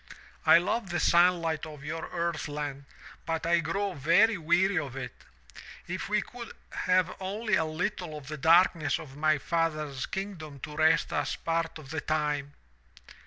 I 0.47 0.57
love 0.57 0.89
the 0.89 0.99
sunlight 0.99 1.63
of 1.67 1.83
your 1.83 2.09
earth 2.11 2.47
land, 2.47 2.85
but 3.27 3.45
I 3.45 3.59
grow 3.59 3.93
very 3.93 4.35
weary 4.35 4.79
of 4.79 4.95
it. 4.95 5.13
If 5.87 6.09
we 6.09 6.23
could 6.23 6.51
have 6.71 7.15
only 7.19 7.53
a 7.53 7.65
little 7.65 8.17
of 8.17 8.27
the 8.27 8.35
darkness 8.37 8.97
of 8.97 9.15
my 9.15 9.37
father's 9.37 10.07
kingdom 10.07 10.59
to 10.61 10.75
rest 10.75 11.13
us 11.13 11.35
part 11.35 11.77
of 11.77 11.91
the 11.91 12.01
time!' 12.01 12.53